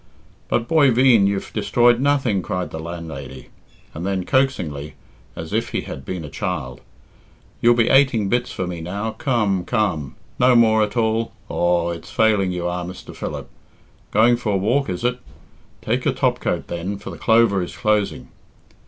[0.49, 3.49] "But, boy veen, you've destroyed nothing,", cried the landlady.
[3.93, 4.95] And then coaxingly,
[5.35, 6.81] as if he had been a child,
[7.61, 10.15] "You'll be ateing bits for me, now, come, come!
[10.39, 11.33] No more at all?
[11.49, 13.15] Aw, it's failing you are, Mr.
[13.15, 13.47] Philip!
[14.09, 15.19] Going for a walk is it?
[15.83, 18.29] Take your topcoat then, for the clover is closing."